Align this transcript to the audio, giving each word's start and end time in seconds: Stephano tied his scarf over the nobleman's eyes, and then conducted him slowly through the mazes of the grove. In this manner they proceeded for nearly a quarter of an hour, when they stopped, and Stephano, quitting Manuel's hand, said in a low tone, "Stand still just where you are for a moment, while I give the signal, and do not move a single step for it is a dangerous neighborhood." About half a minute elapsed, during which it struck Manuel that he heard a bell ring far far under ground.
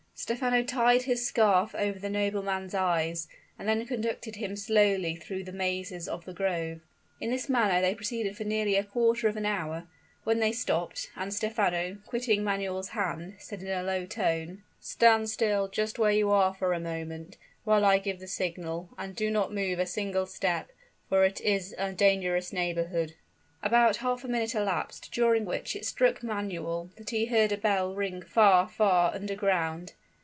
Stephano 0.13 0.61
tied 0.61 1.01
his 1.01 1.25
scarf 1.25 1.73
over 1.73 1.97
the 1.97 2.07
nobleman's 2.09 2.75
eyes, 2.75 3.27
and 3.57 3.67
then 3.67 3.83
conducted 3.87 4.35
him 4.35 4.55
slowly 4.55 5.15
through 5.15 5.43
the 5.43 5.51
mazes 5.51 6.07
of 6.07 6.25
the 6.25 6.33
grove. 6.33 6.79
In 7.19 7.31
this 7.31 7.49
manner 7.49 7.81
they 7.81 7.95
proceeded 7.95 8.37
for 8.37 8.43
nearly 8.43 8.75
a 8.75 8.83
quarter 8.83 9.27
of 9.29 9.35
an 9.35 9.47
hour, 9.47 9.87
when 10.23 10.37
they 10.39 10.51
stopped, 10.51 11.09
and 11.15 11.33
Stephano, 11.33 11.97
quitting 12.05 12.43
Manuel's 12.43 12.89
hand, 12.89 13.33
said 13.39 13.63
in 13.63 13.69
a 13.69 13.81
low 13.81 14.05
tone, 14.05 14.61
"Stand 14.79 15.27
still 15.27 15.67
just 15.67 15.97
where 15.97 16.11
you 16.11 16.29
are 16.29 16.53
for 16.53 16.71
a 16.73 16.79
moment, 16.79 17.37
while 17.63 17.83
I 17.83 17.97
give 17.97 18.19
the 18.19 18.27
signal, 18.27 18.89
and 18.99 19.15
do 19.15 19.31
not 19.31 19.51
move 19.51 19.79
a 19.79 19.87
single 19.87 20.27
step 20.27 20.71
for 21.09 21.25
it 21.25 21.41
is 21.41 21.73
a 21.79 21.93
dangerous 21.93 22.53
neighborhood." 22.53 23.15
About 23.63 23.97
half 23.97 24.23
a 24.23 24.27
minute 24.27 24.53
elapsed, 24.53 25.11
during 25.11 25.45
which 25.45 25.75
it 25.75 25.83
struck 25.83 26.21
Manuel 26.21 26.91
that 26.97 27.09
he 27.09 27.25
heard 27.25 27.51
a 27.51 27.57
bell 27.57 27.95
ring 27.95 28.21
far 28.21 28.67
far 28.69 29.15
under 29.15 29.33
ground. 29.33 29.93